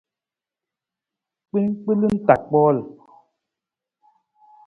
Kpinggbelang 1.47 2.17
ta 2.27 2.35
kpool. 2.47 2.77